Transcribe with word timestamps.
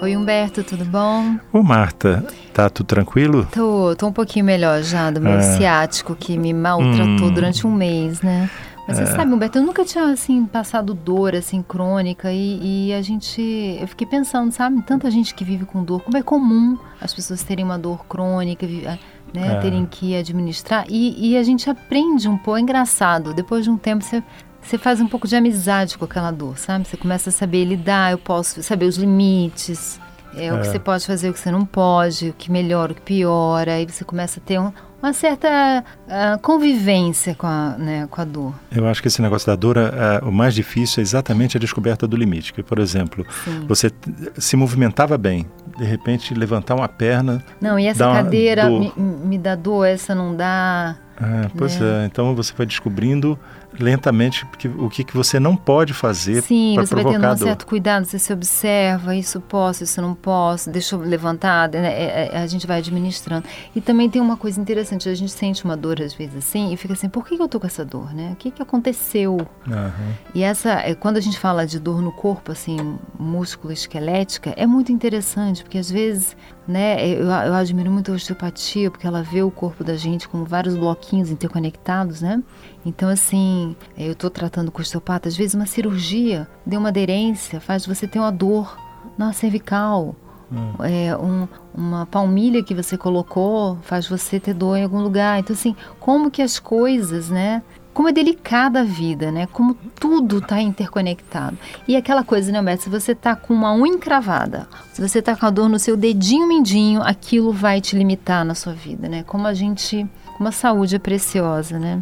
Oi, 0.00 0.16
Humberto, 0.16 0.62
tudo 0.62 0.84
bom? 0.84 1.38
Ô, 1.52 1.60
Marta, 1.60 2.24
tá 2.54 2.70
tudo 2.70 2.86
tranquilo? 2.86 3.48
Tô, 3.50 3.96
tô 3.96 4.06
um 4.06 4.12
pouquinho 4.12 4.44
melhor 4.44 4.80
já 4.80 5.10
do 5.10 5.20
meu 5.20 5.32
é. 5.32 5.56
ciático 5.56 6.14
que 6.14 6.38
me 6.38 6.54
maltratou 6.54 7.26
hum. 7.26 7.34
durante 7.34 7.66
um 7.66 7.74
mês, 7.74 8.22
né? 8.22 8.48
Mas 8.86 9.00
é. 9.00 9.04
você 9.04 9.16
sabe, 9.16 9.32
Humberto, 9.32 9.58
eu 9.58 9.64
nunca 9.64 9.84
tinha, 9.84 10.04
assim, 10.04 10.46
passado 10.46 10.94
dor, 10.94 11.34
assim, 11.34 11.62
crônica 11.62 12.32
e, 12.32 12.90
e, 12.90 12.94
a 12.94 13.02
gente... 13.02 13.42
Eu 13.80 13.88
fiquei 13.88 14.06
pensando, 14.06 14.52
sabe, 14.52 14.80
tanta 14.82 15.10
gente 15.10 15.34
que 15.34 15.42
vive 15.42 15.66
com 15.66 15.82
dor, 15.82 16.00
como 16.00 16.16
é 16.16 16.22
comum 16.22 16.78
as 17.00 17.12
pessoas 17.12 17.42
terem 17.42 17.64
uma 17.64 17.78
dor 17.78 18.06
crônica, 18.06 18.66
né, 18.66 18.98
é. 19.34 19.60
terem 19.60 19.84
que 19.84 20.14
administrar 20.14 20.86
e, 20.88 21.32
e, 21.32 21.36
a 21.36 21.42
gente 21.42 21.68
aprende 21.68 22.28
um 22.28 22.38
pouco, 22.38 22.56
é 22.56 22.60
engraçado, 22.60 23.34
depois 23.34 23.64
de 23.64 23.70
um 23.70 23.76
tempo 23.76 24.04
você... 24.04 24.22
Você 24.68 24.76
faz 24.76 25.00
um 25.00 25.08
pouco 25.08 25.26
de 25.26 25.34
amizade 25.34 25.96
com 25.96 26.04
aquela 26.04 26.30
dor, 26.30 26.58
sabe? 26.58 26.86
Você 26.86 26.98
começa 26.98 27.30
a 27.30 27.32
saber 27.32 27.64
lidar, 27.64 28.12
eu 28.12 28.18
posso 28.18 28.62
saber 28.62 28.84
os 28.84 28.98
limites, 28.98 29.98
é, 30.36 30.52
o 30.52 30.60
que 30.60 30.66
é. 30.66 30.70
você 30.70 30.78
pode 30.78 31.06
fazer, 31.06 31.30
o 31.30 31.32
que 31.32 31.40
você 31.40 31.50
não 31.50 31.64
pode, 31.64 32.28
o 32.28 32.32
que 32.34 32.52
melhora, 32.52 32.92
o 32.92 32.94
que 32.94 33.00
piora. 33.00 33.72
Aí 33.72 33.86
você 33.86 34.04
começa 34.04 34.38
a 34.38 34.42
ter 34.42 34.60
um, 34.60 34.70
uma 35.02 35.14
certa 35.14 35.82
uh, 36.06 36.38
convivência 36.42 37.34
com 37.34 37.46
a, 37.46 37.76
né, 37.78 38.06
com 38.10 38.20
a 38.20 38.24
dor. 38.26 38.54
Eu 38.70 38.86
acho 38.86 39.00
que 39.00 39.08
esse 39.08 39.22
negócio 39.22 39.46
da 39.46 39.56
dor, 39.56 39.78
uh, 39.78 40.28
o 40.28 40.30
mais 40.30 40.54
difícil 40.54 41.00
é 41.00 41.02
exatamente 41.02 41.56
a 41.56 41.60
descoberta 41.60 42.06
do 42.06 42.14
limite. 42.14 42.52
Que, 42.52 42.62
por 42.62 42.78
exemplo, 42.78 43.24
Sim. 43.44 43.64
você 43.66 43.90
se 44.36 44.54
movimentava 44.54 45.16
bem, 45.16 45.46
de 45.78 45.84
repente 45.84 46.34
levantar 46.34 46.74
uma 46.74 46.88
perna. 46.88 47.42
Não, 47.58 47.78
e 47.78 47.86
essa 47.86 48.04
cadeira 48.12 48.68
me, 48.68 48.92
me, 48.98 49.38
dá 49.38 49.54
dor, 49.54 49.86
essa 49.86 50.14
não 50.14 50.36
dá. 50.36 50.94
É, 51.20 51.48
pois 51.56 51.78
né? 51.80 52.04
é, 52.04 52.06
então 52.06 52.34
você 52.34 52.52
vai 52.54 52.64
descobrindo 52.64 53.36
lentamente 53.78 54.46
porque, 54.46 54.68
o 54.68 54.88
que, 54.88 55.02
que 55.02 55.16
você 55.16 55.40
não 55.40 55.56
pode 55.56 55.92
fazer 55.92 56.42
Sim, 56.42 56.76
você 56.76 56.94
vai 56.94 57.04
tendo 57.04 57.26
um 57.26 57.36
certo 57.36 57.66
cuidado, 57.66 58.04
você 58.04 58.18
se 58.18 58.32
observa, 58.32 59.14
isso 59.16 59.40
posso, 59.40 59.82
isso 59.82 60.00
não 60.00 60.14
posso, 60.14 60.70
deixa 60.70 60.94
eu 60.94 61.00
levantar, 61.00 61.68
né? 61.70 61.92
É, 61.92 62.30
é, 62.32 62.38
a 62.38 62.46
gente 62.46 62.66
vai 62.66 62.78
administrando. 62.78 63.44
E 63.74 63.80
também 63.80 64.08
tem 64.08 64.22
uma 64.22 64.36
coisa 64.36 64.60
interessante, 64.60 65.08
a 65.08 65.14
gente 65.14 65.32
sente 65.32 65.64
uma 65.64 65.76
dor 65.76 66.00
às 66.00 66.14
vezes 66.14 66.36
assim 66.36 66.72
e 66.72 66.76
fica 66.76 66.94
assim, 66.94 67.08
por 67.08 67.26
que 67.26 67.34
eu 67.34 67.48
tô 67.48 67.58
com 67.58 67.66
essa 67.66 67.84
dor, 67.84 68.14
né? 68.14 68.30
O 68.32 68.36
que 68.36 68.50
que 68.52 68.62
aconteceu? 68.62 69.36
Uhum. 69.66 70.14
E 70.34 70.42
essa, 70.42 70.70
é, 70.80 70.94
quando 70.94 71.16
a 71.16 71.20
gente 71.20 71.38
fala 71.38 71.66
de 71.66 71.80
dor 71.80 72.00
no 72.00 72.12
corpo, 72.12 72.52
assim, 72.52 72.96
músculo 73.18 73.72
esquelética, 73.72 74.54
é 74.56 74.66
muito 74.66 74.92
interessante, 74.92 75.62
porque 75.62 75.78
às 75.78 75.90
vezes 75.90 76.36
né? 76.68 77.08
Eu, 77.08 77.24
eu, 77.24 77.54
admiro 77.54 77.90
muito 77.90 78.12
a 78.12 78.14
osteopatia 78.14 78.90
porque 78.90 79.06
ela 79.06 79.22
vê 79.22 79.42
o 79.42 79.50
corpo 79.50 79.82
da 79.82 79.96
gente 79.96 80.28
como 80.28 80.44
vários 80.44 80.76
bloquinhos 80.76 81.30
interconectados, 81.30 82.20
né? 82.20 82.42
Então, 82.84 83.08
assim, 83.08 83.74
eu 83.96 84.12
estou 84.12 84.28
tratando 84.28 84.70
com 84.70 84.82
osteopata, 84.82 85.28
às 85.28 85.36
vezes 85.36 85.54
uma 85.54 85.64
cirurgia 85.64 86.46
deu 86.66 86.78
uma 86.78 86.90
aderência, 86.90 87.58
faz 87.58 87.86
você 87.86 88.06
ter 88.06 88.18
uma 88.18 88.30
dor 88.30 88.78
na 89.16 89.32
cervical. 89.32 90.14
Hum. 90.52 90.84
É, 90.84 91.16
um, 91.16 91.48
uma 91.74 92.06
palmilha 92.06 92.62
que 92.62 92.74
você 92.74 92.96
colocou 92.96 93.78
faz 93.82 94.06
você 94.06 94.38
ter 94.38 94.54
dor 94.54 94.76
em 94.76 94.84
algum 94.84 95.00
lugar. 95.00 95.38
Então, 95.38 95.54
assim, 95.54 95.74
como 95.98 96.30
que 96.30 96.42
as 96.42 96.58
coisas, 96.58 97.30
né? 97.30 97.62
Como 97.98 98.08
é 98.08 98.12
delicada 98.12 98.82
a 98.82 98.84
vida, 98.84 99.32
né? 99.32 99.48
Como 99.50 99.74
tudo 99.98 100.38
está 100.38 100.62
interconectado. 100.62 101.58
E 101.88 101.96
aquela 101.96 102.22
coisa, 102.22 102.52
né, 102.52 102.62
Beto? 102.62 102.84
Se 102.84 102.88
você 102.88 103.10
está 103.10 103.34
com 103.34 103.52
uma 103.52 103.74
unha 103.74 103.92
encravada, 103.92 104.68
se 104.92 105.02
você 105.02 105.18
está 105.18 105.34
com 105.34 105.44
a 105.44 105.50
dor 105.50 105.68
no 105.68 105.80
seu 105.80 105.96
dedinho 105.96 106.46
mindinho, 106.46 107.02
aquilo 107.02 107.52
vai 107.52 107.80
te 107.80 107.96
limitar 107.96 108.44
na 108.44 108.54
sua 108.54 108.72
vida, 108.72 109.08
né? 109.08 109.24
Como 109.24 109.48
a 109.48 109.52
gente, 109.52 110.06
como 110.36 110.48
a 110.48 110.52
saúde 110.52 110.94
é 110.94 110.98
preciosa, 111.00 111.76
né? 111.76 112.00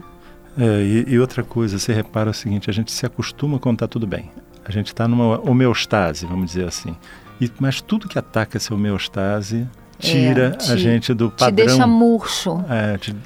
É, 0.58 0.82
e, 0.82 1.14
e, 1.14 1.18
outra 1.18 1.42
coisa, 1.42 1.78
você 1.78 1.94
repara 1.94 2.28
o 2.28 2.34
seguinte: 2.34 2.68
a 2.68 2.74
gente 2.74 2.92
se 2.92 3.06
acostuma 3.06 3.58
quando 3.58 3.76
está 3.76 3.88
tudo 3.88 4.06
bem. 4.06 4.30
A 4.66 4.70
gente 4.70 4.88
está 4.88 5.08
numa 5.08 5.40
homeostase, 5.50 6.26
vamos 6.26 6.48
dizer 6.48 6.68
assim. 6.68 6.94
E, 7.40 7.50
mas 7.58 7.80
tudo 7.80 8.06
que 8.06 8.18
ataca 8.18 8.58
essa 8.58 8.74
homeostase 8.74 9.66
tira, 9.98 10.48
é, 10.48 10.50
te, 10.50 10.72
a 10.72 10.76
gente 10.76 11.14
do 11.14 11.30
padrão. 11.30 11.56
Te 11.56 11.68
deixa 11.68 11.86
murcho. 11.86 12.62
É, 12.68 12.98
te, 12.98 13.16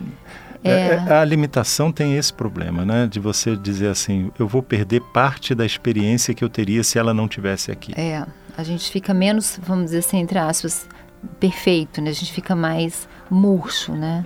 é. 0.62 0.70
é. 0.70 1.04
é. 1.08 1.12
A 1.14 1.24
limitação 1.24 1.90
tem 1.90 2.16
esse 2.16 2.32
problema, 2.32 2.84
né? 2.84 3.06
De 3.06 3.18
você 3.18 3.56
dizer 3.56 3.88
assim, 3.88 4.30
eu 4.38 4.46
vou 4.46 4.62
perder 4.62 5.00
parte 5.12 5.54
da 5.54 5.64
experiência 5.64 6.34
que 6.34 6.44
eu 6.44 6.48
teria 6.48 6.82
se 6.84 6.98
ela 6.98 7.14
não 7.14 7.28
tivesse 7.28 7.70
aqui. 7.70 7.92
É, 7.98 8.24
a 8.56 8.62
gente 8.62 8.90
fica 8.90 9.14
menos, 9.14 9.58
vamos 9.62 9.86
dizer 9.86 9.98
assim, 9.98 10.18
entre 10.18 10.38
aspas, 10.38 10.86
perfeito, 11.38 12.00
né? 12.00 12.10
A 12.10 12.14
gente 12.14 12.32
fica 12.32 12.54
mais 12.54 13.08
murcho, 13.30 13.92
né? 13.92 14.24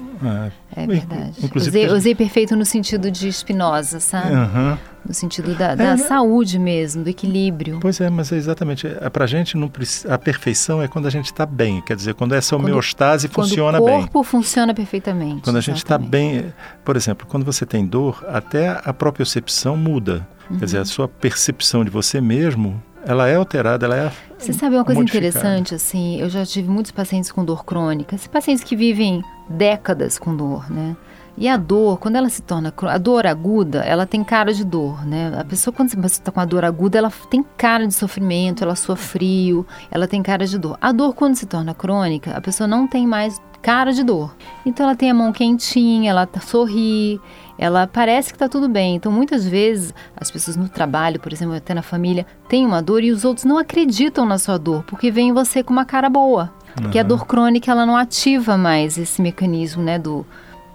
É, 0.75 0.82
é 0.82 0.87
verdade. 0.87 1.50
Usei, 1.55 1.88
usei, 1.88 2.15
perfeito 2.15 2.56
no 2.56 2.65
sentido 2.65 3.10
de 3.10 3.31
Spinoza, 3.31 4.00
sabe? 4.00 4.34
Uhum. 4.34 4.78
No 5.06 5.12
sentido 5.12 5.55
da, 5.55 5.75
da 5.75 5.93
é, 5.93 5.97
saúde 5.97 6.59
mesmo, 6.59 7.05
do 7.05 7.10
equilíbrio. 7.10 7.78
Pois 7.81 8.00
é, 8.00 8.09
mas 8.09 8.32
é 8.32 8.37
exatamente. 8.37 8.87
É, 8.87 9.10
pra 9.10 9.27
gente, 9.27 9.56
não, 9.56 9.71
a 10.09 10.19
perfeição 10.19 10.81
é 10.81 10.88
quando 10.88 11.06
a 11.06 11.10
gente 11.10 11.27
está 11.27 11.44
bem. 11.44 11.82
Quer 11.82 11.97
dizer, 11.97 12.15
quando 12.15 12.34
essa 12.34 12.56
homeostase 12.56 13.28
quando, 13.28 13.49
funciona 13.49 13.78
bem. 13.78 13.87
Quando 13.87 13.94
o 13.94 14.00
corpo 14.03 14.22
bem. 14.22 14.31
funciona 14.31 14.75
perfeitamente. 14.75 15.43
Quando 15.43 15.56
a 15.56 15.61
gente 15.61 15.78
está 15.78 15.99
bem... 15.99 16.53
Por 16.84 16.97
exemplo, 16.97 17.26
quando 17.26 17.44
você 17.44 17.66
tem 17.66 17.84
dor, 17.84 18.25
até 18.28 18.81
a 18.82 18.94
própria 18.94 19.25
percepção 19.25 19.76
muda. 19.76 20.26
Uhum. 20.49 20.59
Quer 20.59 20.65
dizer, 20.65 20.78
a 20.78 20.84
sua 20.84 21.06
percepção 21.09 21.84
de 21.84 21.91
você 21.91 22.21
mesmo 22.21 22.82
ela 23.06 23.28
é 23.28 23.37
alterada, 23.37 23.87
ela 23.87 23.97
é. 23.97 24.12
Você 24.38 24.53
sabe 24.53 24.76
uma 24.76 24.84
coisa 24.84 25.00
interessante, 25.00 25.75
assim, 25.75 26.20
eu 26.20 26.28
já 26.28 26.44
tive 26.44 26.69
muitos 26.69 26.92
pacientes 26.92 27.31
com 27.31 27.44
dor 27.44 27.65
crônica, 27.65 28.16
pacientes 28.31 28.65
que 28.65 28.75
vivem 28.75 29.22
décadas 29.48 30.19
com 30.19 30.34
dor, 30.37 30.70
né? 30.70 30.97
E 31.37 31.48
a 31.48 31.56
dor, 31.56 31.98
quando 31.98 32.14
ela 32.14 32.28
se 32.28 32.43
torna 32.43 32.72
a 32.82 32.98
dor 32.98 33.26
aguda, 33.26 33.81
ela 33.81 34.06
tem 34.06 34.22
cara 34.22 34.54
de 34.54 34.64
dor, 34.64 35.04
né? 35.04 35.32
A 35.37 35.44
pessoa 35.44 35.75
quando 35.75 35.91
você 35.91 36.20
está 36.20 36.31
com 36.31 36.38
a 36.38 36.44
dor 36.44 36.64
aguda, 36.64 36.98
ela 36.98 37.12
tem 37.28 37.44
cara 37.56 37.87
de 37.87 37.94
sofrimento, 37.94 38.62
ela 38.62 38.76
sua 38.76 38.94
frio, 38.94 39.66
ela 39.91 40.06
tem 40.06 40.22
cara 40.22 40.47
de 40.47 40.56
dor. 40.59 40.78
A 40.81 40.93
dor 40.93 41.12
quando 41.12 41.34
se 41.34 41.47
torna 41.47 41.75
crônica, 41.75 42.31
a 42.31 42.41
pessoa 42.41 42.69
não 42.69 42.87
tem 42.87 43.04
mais 43.04 43.41
cara 43.64 43.94
de 43.94 44.04
dor. 44.04 44.36
Então 44.66 44.84
ela 44.84 44.94
tem 44.94 45.10
a 45.10 45.14
mão 45.14 45.32
quentinha, 45.32 46.10
ela 46.10 46.26
tá, 46.26 46.38
sorri, 46.38 47.19
ela 47.58 47.86
parece 47.86 48.28
que 48.28 48.36
está 48.36 48.47
tudo 48.47 48.69
bem. 48.69 48.94
Então, 48.94 49.10
muitas 49.10 49.48
vezes, 49.48 49.94
as 50.14 50.30
pessoas 50.30 50.54
no 50.54 50.69
trabalho, 50.69 51.19
por 51.19 51.32
exemplo, 51.32 51.54
até 51.54 51.72
na 51.72 51.80
família, 51.80 52.26
têm 52.47 52.66
uma 52.66 52.82
dor 52.82 53.02
e 53.02 53.10
os 53.10 53.25
outros 53.25 53.47
não 53.47 53.56
acreditam 53.56 54.26
na 54.26 54.36
sua 54.36 54.58
dor, 54.58 54.84
porque 54.84 55.10
veem 55.10 55.32
você 55.32 55.62
com 55.62 55.72
uma 55.72 55.86
cara 55.86 56.10
boa. 56.10 56.52
Porque 56.75 56.98
uhum. 56.98 57.04
a 57.04 57.08
dor 57.08 57.26
crônica, 57.26 57.70
ela 57.70 57.86
não 57.86 57.97
ativa 57.97 58.58
mais 58.58 58.98
esse 58.98 59.22
mecanismo, 59.22 59.82
né, 59.82 59.98
do... 59.98 60.26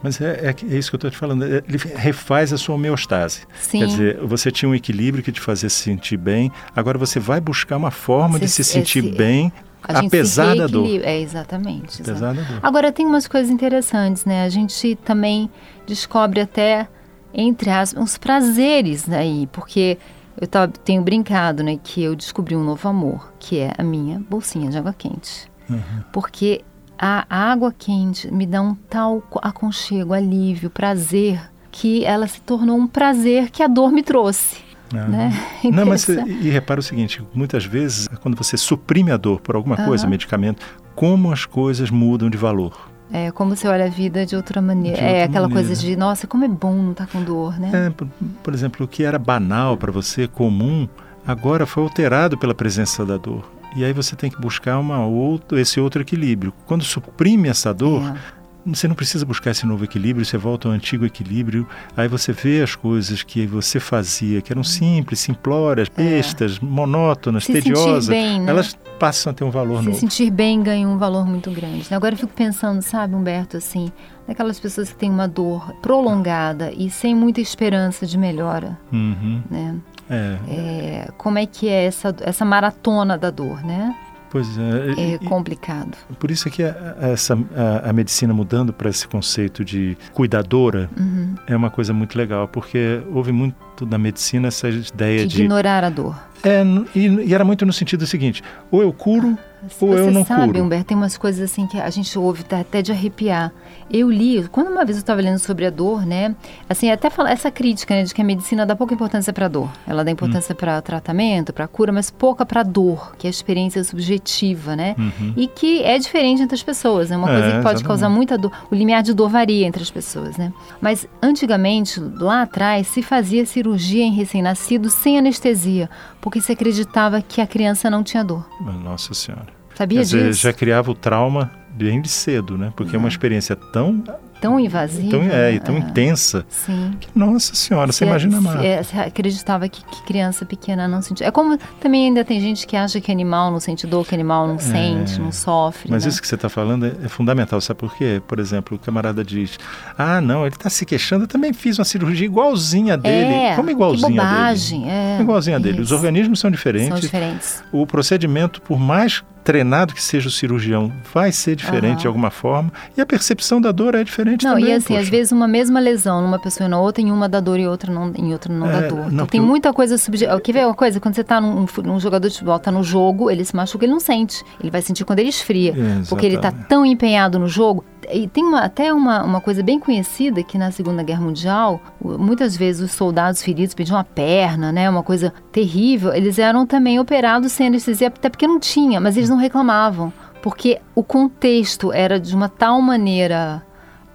Mas 0.01 0.19
é, 0.19 0.49
é, 0.49 0.55
é 0.73 0.77
isso 0.77 0.89
que 0.89 0.95
eu 0.95 0.97
estou 0.97 1.11
te 1.11 1.17
falando, 1.17 1.43
é, 1.43 1.61
ele 1.67 1.77
refaz 1.77 2.53
a 2.53 2.57
sua 2.57 2.73
homeostase. 2.73 3.41
Sim. 3.59 3.79
Quer 3.79 3.85
dizer, 3.85 4.19
você 4.21 4.49
tinha 4.49 4.69
um 4.69 4.73
equilíbrio 4.73 5.23
que 5.23 5.31
te 5.31 5.41
fazia 5.41 5.69
se 5.69 5.83
sentir 5.83 6.17
bem, 6.17 6.51
agora 6.75 6.97
você 6.97 7.19
vai 7.19 7.39
buscar 7.39 7.77
uma 7.77 7.91
forma 7.91 8.39
de 8.39 8.47
se 8.47 8.63
sentir 8.63 9.05
esse, 9.05 9.15
bem 9.15 9.51
apesar 9.83 10.55
da 10.55 10.67
dor. 10.67 10.87
É, 11.03 11.19
exatamente. 11.19 12.01
Apesar 12.01 12.33
da 12.33 12.41
dor. 12.41 12.59
Agora, 12.61 12.91
tem 12.91 13.05
umas 13.05 13.27
coisas 13.27 13.49
interessantes, 13.49 14.25
né? 14.25 14.43
A 14.43 14.49
gente 14.49 14.95
também 15.03 15.49
descobre 15.87 16.41
até, 16.41 16.87
entre 17.33 17.69
as 17.69 17.93
uns 17.93 18.17
prazeres 18.17 19.09
aí, 19.09 19.47
porque 19.51 19.97
eu 20.39 20.47
tava, 20.47 20.71
tenho 20.71 21.01
brincado, 21.01 21.63
né, 21.63 21.77
que 21.83 22.01
eu 22.01 22.15
descobri 22.15 22.55
um 22.55 22.63
novo 22.63 22.87
amor, 22.87 23.33
que 23.39 23.59
é 23.59 23.73
a 23.77 23.83
minha 23.83 24.21
bolsinha 24.29 24.69
de 24.69 24.77
água 24.77 24.93
quente. 24.97 25.49
Uhum. 25.69 25.81
Porque 26.13 26.61
a 26.97 27.25
água 27.29 27.73
quente 27.77 28.31
me 28.33 28.45
dá 28.45 28.61
um 28.61 28.73
tal 28.73 29.21
aconchego, 29.41 30.13
alívio, 30.13 30.69
prazer, 30.69 31.41
que 31.71 32.05
ela 32.05 32.25
se 32.27 32.41
tornou 32.41 32.77
um 32.77 32.87
prazer 32.87 33.49
que 33.51 33.61
a 33.61 33.67
dor 33.67 33.91
me 33.91 34.01
trouxe. 34.01 34.57
Ah. 34.93 35.07
Né? 35.07 35.33
Não, 35.71 35.85
mas 35.85 36.07
e 36.07 36.49
repara 36.49 36.79
o 36.79 36.83
seguinte, 36.83 37.21
muitas 37.33 37.65
vezes 37.65 38.07
quando 38.21 38.35
você 38.35 38.57
suprime 38.57 39.11
a 39.11 39.17
dor 39.17 39.39
por 39.41 39.55
alguma 39.55 39.77
coisa, 39.77 40.07
medicamento, 40.07 40.65
como 40.95 41.31
as 41.31 41.45
coisas 41.45 41.89
mudam 41.89 42.29
de 42.29 42.37
valor. 42.37 42.89
É 43.11 43.31
como 43.31 43.55
você 43.55 43.67
olha 43.67 43.85
a 43.85 43.89
vida 43.89 44.25
de 44.25 44.35
outra 44.35 44.61
maneira. 44.61 44.97
De 44.97 45.03
é 45.03 45.07
outra 45.07 45.19
é 45.19 45.23
aquela 45.23 45.47
maneira. 45.47 45.67
coisa 45.67 45.81
de, 45.81 45.95
nossa, 45.95 46.27
como 46.27 46.45
é 46.45 46.47
bom 46.47 46.75
não 46.75 46.91
estar 46.91 47.07
tá 47.07 47.11
com 47.11 47.23
dor, 47.23 47.59
né? 47.59 47.87
É, 47.87 47.89
por, 47.89 48.07
por 48.43 48.53
exemplo, 48.53 48.85
o 48.85 48.87
que 48.87 49.03
era 49.03 49.17
banal 49.17 49.75
para 49.75 49.91
você, 49.91 50.27
comum, 50.27 50.87
agora 51.25 51.65
foi 51.65 51.83
alterado 51.83 52.37
pela 52.37 52.53
presença 52.53 53.03
da 53.03 53.17
dor. 53.17 53.49
E 53.75 53.83
aí 53.83 53.93
você 53.93 54.15
tem 54.15 54.29
que 54.29 54.39
buscar 54.39 54.77
uma 54.79 55.05
outro, 55.05 55.57
esse 55.57 55.79
outro 55.79 56.01
equilíbrio. 56.01 56.53
Quando 56.65 56.83
suprime 56.83 57.49
essa 57.49 57.73
dor, 57.73 58.01
é 58.15 58.38
você 58.73 58.87
não 58.87 58.95
precisa 58.95 59.25
buscar 59.25 59.51
esse 59.51 59.65
novo 59.65 59.83
equilíbrio, 59.83 60.25
você 60.25 60.37
volta 60.37 60.67
ao 60.67 60.73
antigo 60.73 61.05
equilíbrio, 61.05 61.67
aí 61.95 62.07
você 62.07 62.31
vê 62.31 62.61
as 62.61 62.75
coisas 62.75 63.23
que 63.23 63.45
você 63.45 63.79
fazia, 63.79 64.41
que 64.41 64.51
eram 64.51 64.63
simples, 64.63 65.19
simplórias, 65.19 65.87
é. 65.95 66.03
bestas, 66.03 66.59
é. 66.61 66.65
monótonas, 66.65 67.45
Se 67.45 67.53
tediosas, 67.53 68.07
bem, 68.07 68.41
né? 68.41 68.51
elas 68.51 68.77
passam 68.99 69.31
a 69.31 69.33
ter 69.33 69.43
um 69.43 69.49
valor 69.49 69.79
Se 69.79 69.85
novo. 69.85 69.95
Se 69.95 70.01
sentir 70.01 70.29
bem 70.29 70.61
ganha 70.61 70.87
um 70.87 70.97
valor 70.97 71.25
muito 71.25 71.49
grande. 71.51 71.93
Agora 71.93 72.13
eu 72.13 72.17
fico 72.17 72.33
pensando, 72.33 72.81
sabe, 72.81 73.15
Humberto, 73.15 73.57
assim, 73.57 73.91
naquelas 74.27 74.59
pessoas 74.59 74.89
que 74.89 74.95
têm 74.95 75.09
uma 75.09 75.27
dor 75.27 75.73
prolongada 75.81 76.71
e 76.71 76.89
sem 76.89 77.15
muita 77.15 77.41
esperança 77.41 78.05
de 78.05 78.17
melhora, 78.17 78.77
uhum. 78.91 79.41
né? 79.49 79.75
É. 80.09 80.37
é. 80.49 81.07
Como 81.17 81.37
é 81.37 81.45
que 81.45 81.69
é 81.69 81.85
essa, 81.85 82.15
essa 82.21 82.43
maratona 82.43 83.17
da 83.17 83.29
dor, 83.29 83.63
né? 83.63 83.95
Pois 84.31 84.47
é. 84.57 85.15
É 85.15 85.17
complicado. 85.19 85.97
Por 86.19 86.29
isso 86.29 86.47
é 86.47 86.51
que 86.51 86.63
a, 86.63 86.95
essa, 87.01 87.37
a, 87.55 87.89
a 87.89 87.93
medicina 87.93 88.33
mudando 88.33 88.71
para 88.71 88.89
esse 88.89 89.07
conceito 89.07 89.65
de 89.65 89.97
cuidadora 90.13 90.89
uhum. 90.97 91.35
é 91.47 91.55
uma 91.55 91.69
coisa 91.69 91.93
muito 91.93 92.17
legal, 92.17 92.47
porque 92.47 93.01
houve 93.11 93.31
muito 93.31 93.85
na 93.85 93.97
medicina 93.97 94.49
essa 94.49 94.69
ideia 94.69 95.25
de... 95.25 95.35
De 95.35 95.41
ignorar 95.43 95.83
a 95.83 95.89
dor. 95.89 96.15
É, 96.43 96.63
e, 96.95 97.07
e 97.07 97.33
era 97.33 97.43
muito 97.43 97.65
no 97.65 97.73
sentido 97.73 98.05
seguinte, 98.07 98.41
ou 98.71 98.81
eu 98.81 98.93
curo 98.93 99.37
ou 99.81 99.93
eu 99.93 100.11
não 100.11 100.25
sabe, 100.25 100.53
curo. 100.53 100.63
Humberto, 100.63 100.85
tem 100.85 100.97
umas 100.97 101.17
coisas 101.17 101.51
assim 101.51 101.67
que 101.67 101.79
a 101.79 101.89
gente 101.89 102.17
ouve 102.17 102.43
tá 102.43 102.59
até 102.59 102.81
de 102.81 102.91
arrepiar. 102.91 103.51
Eu 103.91 104.09
li, 104.09 104.47
quando 104.49 104.67
uma 104.67 104.85
vez 104.85 104.97
eu 104.97 105.01
estava 105.01 105.19
lendo 105.19 105.39
sobre 105.39 105.65
a 105.65 105.69
dor, 105.69 106.05
né? 106.05 106.35
Assim, 106.69 106.89
até 106.91 107.09
falar 107.09 107.31
essa 107.31 107.49
crítica, 107.51 107.93
né, 107.93 108.03
de 108.03 108.13
que 108.13 108.21
a 108.21 108.23
medicina 108.23 108.65
dá 108.65 108.75
pouca 108.75 108.93
importância 108.93 109.33
para 109.33 109.47
a 109.47 109.49
dor. 109.49 109.69
Ela 109.87 110.03
dá 110.03 110.11
importância 110.11 110.53
hum. 110.53 110.55
para 110.55 110.81
tratamento, 110.81 111.51
para 111.51 111.67
cura, 111.67 111.91
mas 111.91 112.09
pouca 112.09 112.45
para 112.45 112.61
a 112.61 112.63
dor, 112.63 113.15
que 113.17 113.27
é 113.27 113.29
a 113.29 113.31
experiência 113.31 113.83
subjetiva, 113.83 114.75
né? 114.75 114.95
Uhum. 114.97 115.33
E 115.35 115.47
que 115.47 115.83
é 115.83 115.97
diferente 115.97 116.41
entre 116.41 116.55
as 116.55 116.63
pessoas, 116.63 117.09
é 117.09 117.11
né? 117.11 117.17
uma 117.17 117.27
coisa 117.27 117.45
é, 117.45 117.47
que 117.47 117.51
pode 117.51 117.59
exatamente. 117.59 117.83
causar 117.83 118.09
muita 118.09 118.37
dor. 118.37 118.51
O 118.71 118.75
limiar 118.75 119.03
de 119.03 119.13
dor 119.13 119.29
varia 119.29 119.65
entre 119.65 119.81
as 119.81 119.91
pessoas, 119.91 120.37
né? 120.37 120.53
Mas 120.79 121.07
antigamente, 121.21 121.99
lá 121.99 122.43
atrás, 122.43 122.87
se 122.87 123.01
fazia 123.01 123.45
cirurgia 123.45 124.03
em 124.03 124.13
recém-nascido 124.13 124.89
sem 124.89 125.17
anestesia, 125.17 125.89
porque 126.29 126.41
se 126.41 126.51
acreditava 126.51 127.21
que 127.23 127.41
a 127.41 127.47
criança 127.47 127.89
não 127.89 128.03
tinha 128.03 128.23
dor. 128.23 128.47
Nossa 128.83 129.15
Senhora. 129.15 129.47
Sabia 129.73 129.97
Quer 129.97 130.03
dizer, 130.03 130.27
disso? 130.27 130.41
já 130.41 130.53
criava 130.53 130.91
o 130.91 130.93
trauma 130.93 131.51
bem 131.71 131.99
de 132.01 132.07
cedo, 132.07 132.55
né? 132.55 132.71
Porque 132.75 132.95
é 132.95 132.99
uma 132.99 133.07
experiência 133.07 133.55
tão 133.55 134.03
tão 134.39 134.59
invasiva. 134.59 135.09
Tão, 135.09 135.21
é, 135.23 135.53
e 135.53 135.59
tão 135.59 135.75
é. 135.75 135.79
intensa. 135.79 136.45
Sim. 136.49 136.93
Que, 136.99 137.07
nossa 137.15 137.53
senhora, 137.55 137.91
você, 137.91 137.99
você 137.99 138.05
imagina 138.05 138.41
mais. 138.41 138.63
É, 138.63 138.83
você 138.83 138.97
acreditava 138.97 139.67
que, 139.67 139.83
que, 139.83 140.03
criança 140.03 140.45
pequena 140.45 140.87
não 140.87 141.01
sentia. 141.01 141.27
É 141.27 141.31
como 141.31 141.57
também 141.79 142.07
ainda 142.07 142.23
tem 142.23 142.39
gente 142.39 142.65
que 142.65 142.75
acha 142.75 142.99
que 143.01 143.11
animal 143.11 143.51
não 143.51 143.59
sente 143.59 143.85
dor, 143.85 144.05
que 144.05 144.15
animal 144.15 144.47
não 144.47 144.55
é. 144.55 144.59
sente, 144.59 145.19
não 145.19 145.31
sofre. 145.31 145.91
Mas 145.91 146.03
né? 146.03 146.09
isso 146.09 146.21
que 146.21 146.27
você 146.27 146.35
está 146.35 146.49
falando 146.49 146.85
é, 146.85 146.93
é, 147.03 147.07
fundamental, 147.07 147.59
sabe 147.61 147.79
por 147.79 147.95
quê? 147.95 148.21
Por 148.27 148.39
exemplo, 148.39 148.77
o 148.77 148.79
camarada 148.79 149.23
diz: 149.23 149.57
Ah, 149.97 150.21
não, 150.21 150.45
ele 150.45 150.55
está 150.55 150.69
se 150.69 150.85
queixando, 150.85 151.25
eu 151.25 151.27
também 151.27 151.53
fiz 151.53 151.77
uma 151.77 151.85
cirurgia 151.85 152.25
igualzinha 152.25 152.97
dele. 152.97 153.33
É, 153.33 153.55
como 153.55 153.69
igualzinha 153.69 154.09
que 154.09 154.15
bobagem, 154.15 154.81
dele? 154.81 154.91
É, 154.91 155.21
igualzinha 155.21 155.59
dele. 155.59 155.81
Os 155.81 155.91
organismos 155.91 156.39
são 156.39 156.49
diferentes. 156.49 156.89
São 156.89 156.99
diferentes. 156.99 157.63
O 157.71 157.85
procedimento, 157.85 158.61
por 158.61 158.79
mais 158.79 159.23
treinado 159.49 159.95
que 159.95 160.03
seja 160.03 160.27
o 160.27 160.31
cirurgião, 160.31 160.93
vai 161.11 161.31
ser 161.31 161.55
diferente 161.55 161.93
uhum. 161.93 162.01
de 162.01 162.07
alguma 162.07 162.29
forma. 162.29 162.71
E 162.95 163.01
a 163.01 163.05
percepção 163.05 163.59
da 163.59 163.71
dor 163.71 163.95
é 163.95 164.03
diferente 164.03 164.45
não, 164.45 164.53
também. 164.53 164.69
E 164.69 164.73
assim, 164.73 164.89
poxa. 164.89 164.99
às 164.99 165.09
vezes 165.09 165.31
uma 165.31 165.47
mesma 165.47 165.79
lesão 165.79 166.21
numa 166.21 166.37
pessoa 166.37 166.67
e 166.67 166.69
na 166.69 166.79
outra, 166.79 167.01
em 167.01 167.11
uma 167.11 167.27
dá 167.27 167.39
dor 167.39 167.59
e 167.59 167.67
outra 167.67 167.91
não, 167.91 168.13
em 168.15 168.31
outra 168.31 168.53
não 168.53 168.69
é, 168.69 168.81
dá 168.81 168.87
dor. 168.87 169.11
Então 169.11 169.25
tem 169.25 169.41
muita 169.41 169.73
coisa 169.73 169.97
subjetiva. 169.97 170.39
Quer 170.39 170.51
ver 170.51 170.65
uma 170.67 170.75
coisa? 170.75 170.99
Quando 170.99 171.15
você 171.15 171.21
está 171.21 171.41
num, 171.41 171.65
num, 171.83 171.99
jogador 171.99 172.27
de 172.27 172.35
futebol, 172.35 172.57
está 172.57 172.71
no 172.71 172.83
jogo, 172.83 173.31
ele 173.31 173.43
se 173.43 173.55
machuca, 173.55 173.85
ele 173.85 173.91
não 173.91 173.99
sente. 173.99 174.43
Ele 174.59 174.69
vai 174.69 174.83
sentir 174.83 175.03
quando 175.03 175.17
ele 175.17 175.29
esfria. 175.29 175.71
Exatamente. 175.71 176.09
Porque 176.09 176.27
ele 176.27 176.35
está 176.35 176.51
tão 176.51 176.85
empenhado 176.85 177.39
no 177.39 177.47
jogo. 177.47 177.83
E 178.11 178.27
tem 178.27 178.43
uma, 178.43 178.61
até 178.61 178.93
uma, 178.93 179.23
uma 179.23 179.41
coisa 179.41 179.61
bem 179.61 179.79
conhecida 179.79 180.41
que 180.41 180.57
na 180.57 180.71
Segunda 180.71 181.03
Guerra 181.03 181.21
Mundial, 181.21 181.81
muitas 182.01 182.55
vezes 182.55 182.81
os 182.81 182.91
soldados 182.91 183.41
feridos 183.41 183.75
pediam 183.75 183.97
uma 183.97 184.03
perna, 184.03 184.71
né? 184.71 184.89
Uma 184.89 185.03
coisa 185.03 185.33
terrível. 185.51 186.13
Eles 186.13 186.39
eram 186.39 186.65
também 186.65 186.99
operados 186.99 187.51
sem 187.51 187.67
anestesia, 187.67 188.07
até 188.07 188.29
porque 188.29 188.47
não 188.47 188.59
tinha, 188.59 188.99
mas 188.99 189.17
eles 189.17 189.29
não 189.29 189.38
reclamavam. 189.39 190.13
Porque 190.41 190.79
o 190.95 191.03
contexto 191.03 191.91
era 191.91 192.19
de 192.19 192.33
uma 192.35 192.47
tal 192.47 192.81
maneira 192.81 193.63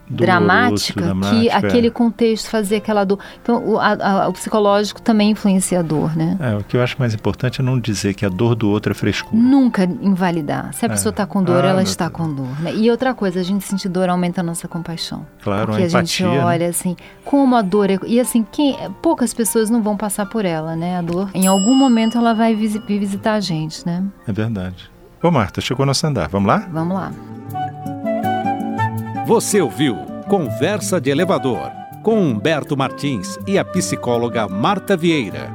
dramática, 0.09 1.01
dramática, 1.01 1.41
que 1.41 1.51
aquele 1.51 1.91
contexto 1.91 2.49
fazia 2.49 2.79
aquela 2.79 3.05
dor. 3.05 3.19
Então, 3.43 3.65
o, 3.65 3.79
a, 3.79 4.25
a, 4.25 4.29
o 4.29 4.33
psicológico 4.33 5.01
também 5.01 5.31
influencia 5.31 5.81
a 5.81 5.83
dor, 5.83 6.17
né? 6.17 6.37
É, 6.41 6.57
o 6.57 6.65
que 6.65 6.77
eu 6.77 6.83
acho 6.83 6.97
mais 6.99 7.15
importante 7.15 7.61
é 7.61 7.65
não 7.65 7.79
dizer 7.79 8.15
que 8.15 8.25
a 8.25 8.29
dor 8.29 8.55
do 8.55 8.69
outro 8.69 8.93
é 8.93 8.95
frescura. 8.95 9.37
Nunca 9.37 9.85
invalidar. 9.85 10.73
Se 10.75 10.85
a 10.85 10.89
é. 10.89 10.91
pessoa 10.91 11.11
está 11.11 11.27
com 11.27 11.43
dor, 11.43 11.65
ah, 11.65 11.69
ela 11.69 11.83
está 11.83 12.11
com 12.11 12.33
dor. 12.33 12.61
Né? 12.61 12.75
E 12.75 12.91
outra 12.91 13.15
coisa, 13.15 13.41
a 13.41 13.43
gente 13.43 13.65
sentir 13.65 13.89
dor 13.89 14.09
aumenta 14.09 14.41
a 14.41 14.45
nossa 14.45 14.69
compaixão. 14.69 15.27
Claro, 15.43 15.69
porque 15.69 15.83
a, 15.83 15.87
empatia, 15.87 16.27
a 16.27 16.31
gente 16.31 16.39
né? 16.39 16.45
olha 16.45 16.65
né? 16.65 16.67
assim, 16.67 16.97
como 17.25 17.57
a 17.57 17.63
dor 17.63 17.91
é... 17.91 17.99
E 18.07 18.21
assim, 18.21 18.47
quem, 18.51 18.77
poucas 19.01 19.33
pessoas 19.33 19.71
não 19.71 19.83
vão 19.83 19.97
passar 19.97 20.27
por 20.27 20.45
ela, 20.45 20.77
né? 20.77 20.99
A 20.99 21.03
dor, 21.03 21.31
em 21.35 21.47
algum 21.47 21.75
momento, 21.75 22.19
ela 22.19 22.35
vai 22.35 22.55
visitar 22.55 23.35
a 23.35 23.41
gente, 23.41 23.85
né? 23.87 24.05
É 24.27 24.33
verdade. 24.33 24.94
Ô 25.25 25.31
Marta, 25.31 25.59
chegou 25.63 25.87
nosso 25.87 26.07
andar. 26.07 26.29
Vamos 26.29 26.47
lá? 26.47 26.69
Vamos 26.71 26.95
lá. 26.95 27.11
Você 29.27 29.59
ouviu 29.59 29.97
Conversa 30.29 31.01
de 31.01 31.09
Elevador 31.09 31.73
com 32.03 32.21
Humberto 32.21 32.77
Martins 32.77 33.39
e 33.47 33.59
a 33.59 33.65
psicóloga 33.65 34.47
Marta 34.47 34.99
Vieira. 34.99 35.51